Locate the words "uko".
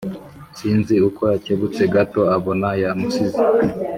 1.07-1.21